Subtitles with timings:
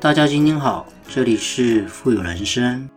[0.00, 2.88] 大家今天好，这里是富有人生。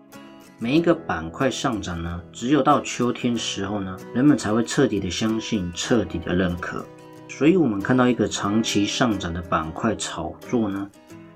[0.59, 6.85] 每一个板块上涨呢，只有到秋天时候呢，人们才会彻底的相信，彻底的认可。
[7.27, 10.87] 所以，我们看到一个长期上涨的板块炒作呢，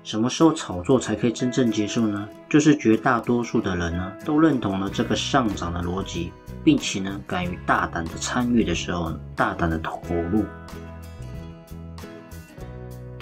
[0.04, 2.28] 什么时候炒作才可以真正结束呢？
[2.48, 10.44] 就是绝大多数的人呢，都认同了这个上涨的逻辑，并且呢，敢于大胆的参与的时候，大胆的投入。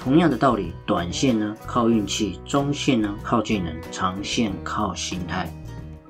[0.05, 5.50] 同样的道理，短线呢靠运气，中线呢靠技能，长线靠心态。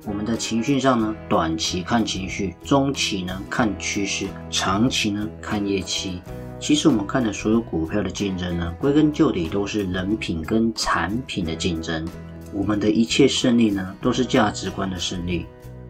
[0.05, 6.21] 我们的情绪上呢，短期看情绪，中期呢看趋势，长期呢看业绩。
[6.59, 12.05] 其实我们看的所有股票的竞争呢，归根究底都是人品跟产品的竞争。
[12.51, 15.45] 我们的一切胜利呢，都是价值观的胜利。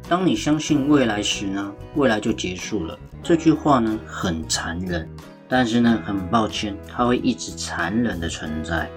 [0.08, 2.96] 当你相信未来时呢，未来就结束了。
[3.24, 5.10] 这句话呢很残忍。
[5.48, 8.90] 但是呢，很抱歉，它会一直残忍的存在。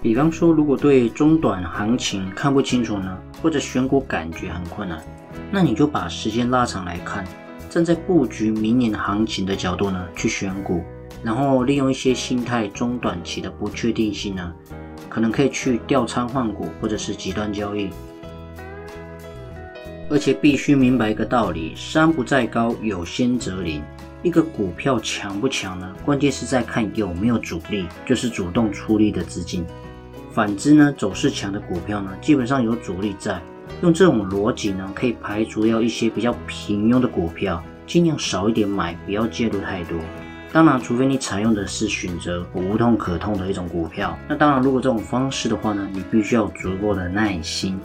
[0.00, 5.02] 比方说，如果对中短行情看不清楚呢，或者选股感觉很困难，
[5.50, 7.24] 那你就把时间拉长来看，
[7.68, 10.82] 站在布局明年行情的角度呢去选股，
[11.22, 14.52] 然后利用一些心态中短期的不确定性呢，
[15.08, 17.90] 可能可以去调仓换股或者是极端交易。
[20.08, 23.82] 而且必须明白一个道理：山不在高，有仙则灵。
[24.22, 25.94] 一个股票强不强呢？
[26.04, 29.64] 关键是在看有没有主力，就是主动出力的资金。
[30.30, 33.40] 反之呢，走势强的股票呢，基本上有主力在。
[33.80, 39.98] 用这种逻辑呢，可以排除掉一些比较平庸的股票，尽量少一点买，不要介入太多。
[40.52, 44.18] 当然，除非你采用的是选择无痛可痛的一种股票。
[44.28, 47.80] 那当然，如果这种方式的话呢，你必须要足够的耐心。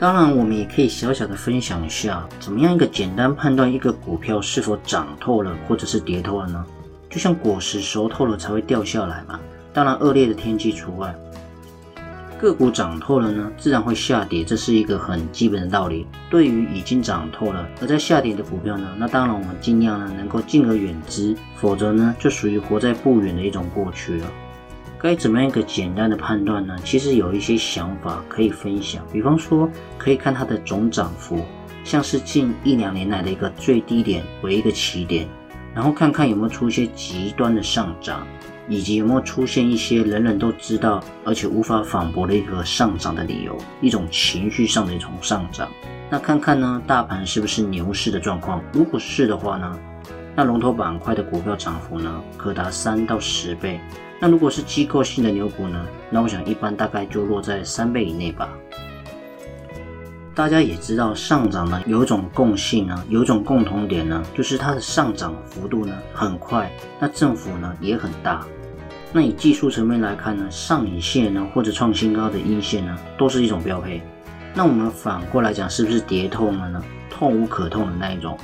[0.00, 6.64] 当然，我们也可以小小的分享一下，怎么样一个简单判断一个股票是否涨透了或者是跌透了呢？
[7.10, 9.40] 就像果实熟透了才会掉下来嘛，
[9.72, 11.12] 当然恶劣的天气除外。
[12.38, 16.06] 个股涨透了呢，自然会下跌，这是一个很基本的道理。
[16.30, 24.26] 对于已经涨透了而在下跌的股票呢，那当然我们尽量呢能够敬而远之，否则呢就属于活在不远的一种过去了。
[25.00, 26.76] 该怎么样一个简单的判断呢？
[26.84, 31.44] 其实有一些想法可以分享，比方说可以看它的总涨幅，
[31.84, 35.28] 像是近一两年来的一个最低点为一个起点，
[35.72, 38.26] 然后看看有没有出现极端的上涨，
[38.68, 45.68] 以及有没有出现一些人人都知道而且无法反驳的一个上涨的理由，一种情绪上的一种上涨。
[46.10, 48.60] 那看看呢，大盘是不是牛市的状况？
[48.72, 49.78] 如果是的话呢，
[50.38, 53.80] 那龙头板块的股票涨幅呢，可达三到十倍。
[54.20, 55.84] 那如果是机构性的牛股呢？
[56.10, 58.48] 那我想一般大概就落在三倍以内吧。
[60.36, 66.70] 大家也知道上涨呢有一种共性呢，有一种共同点呢，就是它的上涨幅度呢很快，
[67.00, 68.46] 那振幅呢也很大。
[69.12, 74.00] 那以技术层面来看呢，上影线呢或者创新高的阴线呢都是一种标配。
[74.54, 76.80] 那我们反过来讲，是不是跌痛了呢？
[77.10, 78.38] 痛无可痛的那一种，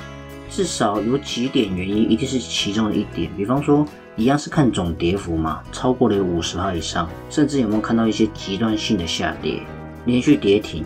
[0.54, 3.28] 至少有几点原因，一定是其中的一点。
[3.37, 3.84] 比方说。
[4.16, 9.60] 一样是看总跌幅嘛，超过了五十帕以上，甚至有没有看到一些极端性的下跌，
[10.04, 10.84] 连续跌停，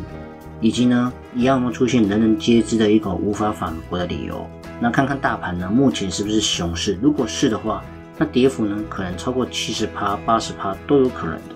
[0.62, 4.46] 以及呢，一样有出现人人皆知的一个无法反驳的理由？
[4.80, 6.98] 那看看大盘呢，目前是不是熊市？
[7.02, 7.84] 如果是的话，
[8.16, 11.54] 那跌幅呢，可能超过七十趴、八十趴都有可能的。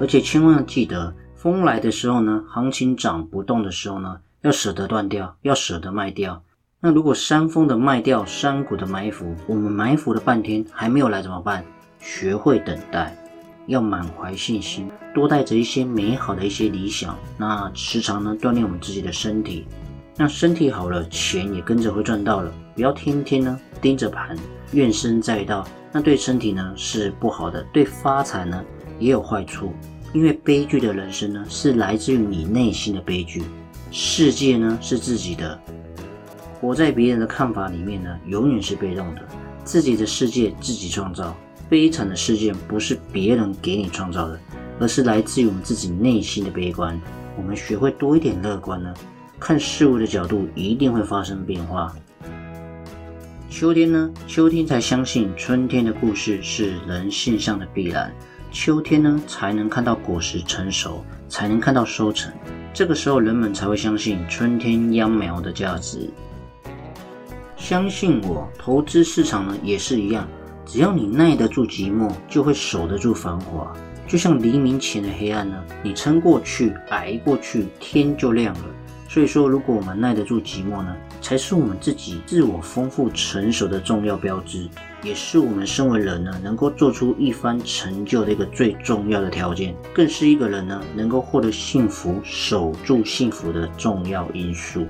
[0.00, 6.42] 而且千万要记得，风来的时候呢，行情涨不动的时候呢，要舍得断掉，要舍得卖掉。
[6.86, 11.64] 那如果山峰的卖掉，山谷的埋伏，我们埋伏了半天还没有来怎么办？
[11.98, 13.16] 学会等待，
[13.66, 17.18] 要满怀信心，多带着一些美好的一些理想。
[17.38, 19.66] 那时常呢锻炼我们自己的身体，
[20.18, 22.52] 那身体好了，钱也跟着会赚到了。
[22.74, 24.36] 不要天天呢盯着盘，
[24.72, 28.62] 怨声载道，那对身体呢是不好的，对发财呢
[28.98, 29.72] 也有坏处。
[30.12, 33.42] 因为悲剧的人生呢是来自于你内心的悲剧，
[33.90, 35.58] 世界呢是自己的。
[36.64, 39.22] 活在别人的看法里面呢，永远是被动的。
[39.64, 41.36] 自己的世界自己创造，
[41.68, 44.40] 悲惨的事件不是别人给你创造的，
[44.80, 46.98] 而是来自于我们自己内心的悲观。
[47.36, 48.94] 我们学会多一点乐观呢，
[49.38, 51.94] 看事物的角度一定会发生变化。
[53.50, 58.10] 秋天呢，秋天才相信春天的故事是人性上的必然。
[58.50, 62.32] 秋天呢，才能看到果实成熟，才能看到收成。
[62.72, 66.10] 这个时候，人们才会相信春天秧苗的价值。
[67.64, 70.28] 相信我，投资市场呢也是一样，
[70.66, 73.72] 只要你耐得住寂寞，就会守得住繁华。
[74.06, 78.64] 就像黎明前的黑暗呢，你撑过去，挨过去，天就亮了。
[79.08, 84.68] 所以说，如果我们耐得住寂寞呢，才是我们自己自我丰富成熟的重要标志，
[85.02, 94.86] 也是我们身为人呢能够做出一番成就的一个最重要的条件，更是一个人呢能够获得幸福、守住幸福的重要因素。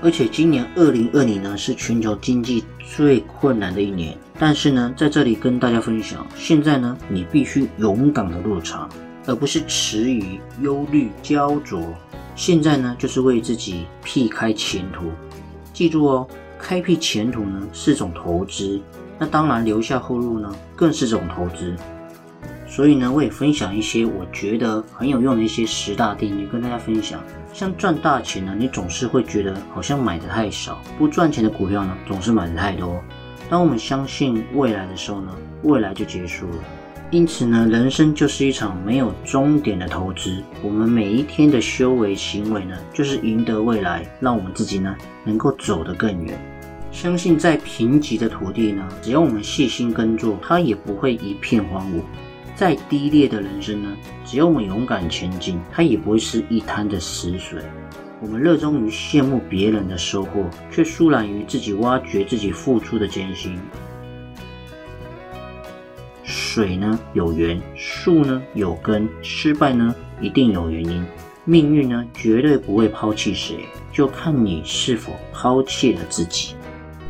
[0.00, 8.88] 而且今年二零二零呢是全球经济最困难的一年，但是呢，在这里跟大家分享，现在呢，你必须勇敢的入场，
[9.26, 11.82] 而不是迟疑、忧虑、焦灼。
[12.36, 15.10] 现在呢，就是为自己辟开前途。
[15.72, 16.28] 记住哦，
[16.58, 18.80] 开辟前途呢是种投资，
[19.18, 21.74] 那当然留下后路呢更是种投资。
[22.68, 27.18] 所以呢，我也分享一些我觉得很有用的一些十大定律跟大家分享。
[27.52, 33.02] 像赚大钱呢，你总是会觉得好像买的太少；不赚钱的股票呢，总是买的太多。
[33.48, 36.56] 当我们相信未来的时候呢，未来就结束了。
[37.10, 40.42] 因此呢，人生就是一场没有终点的投资。
[40.62, 44.94] 我们每一天的修为行为呢，就是赢得未来，让我们自己呢
[45.24, 46.38] 能够走得更远。
[46.92, 52.02] 相信在贫瘠的土地呢，只要我们细心耕作，它也不会一片荒芜。
[52.58, 57.62] 再低劣的人生呢，只要我们勇敢前进，它也不会是一滩的死水。
[58.20, 63.56] 我们热衷于羡慕别人的收获，却疏懒于自己挖掘自己付出的艰辛。
[66.24, 71.06] 水呢有源，树呢有根，失败呢一定有原因，
[71.44, 76.56] 命运呢绝对不会抛弃谁，就看你是否抛弃了自己。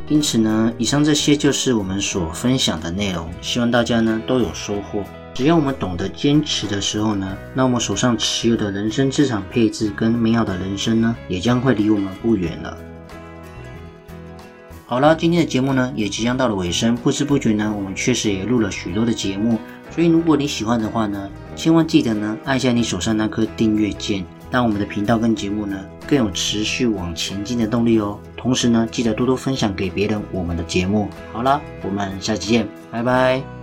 [0.08, 5.02] 因此呢，以上这些就是我们所分享的内容，希望大家呢都有收获。
[5.38, 12.76] 只要我们懂得坚持的时候呢，那我们手上持有的人生资产配置跟美好的人生呢，也将会离我们不远了。
[14.84, 19.60] 好了，今天的节目呢也即将到了尾声，不知不觉呢，我们确实也录了许多的节目。
[19.92, 28.18] 所以如果你喜欢的话呢，千万记得呢按下你手上那颗订阅键，让我们的频道跟节目呢更有持续往前进的动力哦。
[28.36, 31.08] 同时呢，记得多多分享给别人我们的节目。
[31.32, 33.57] 好了，我们下期见，拜拜。